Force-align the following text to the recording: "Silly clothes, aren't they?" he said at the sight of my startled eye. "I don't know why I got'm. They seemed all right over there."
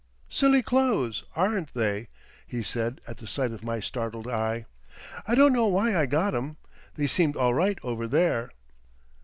"Silly 0.31 0.63
clothes, 0.63 1.25
aren't 1.35 1.75
they?" 1.75 2.07
he 2.47 2.63
said 2.63 3.01
at 3.05 3.17
the 3.17 3.27
sight 3.27 3.51
of 3.51 3.63
my 3.63 3.79
startled 3.79 4.27
eye. 4.27 4.65
"I 5.27 5.35
don't 5.35 5.53
know 5.53 5.67
why 5.67 5.95
I 5.95 6.07
got'm. 6.07 6.57
They 6.95 7.05
seemed 7.05 7.35
all 7.35 7.53
right 7.53 7.77
over 7.83 8.07
there." 8.07 8.49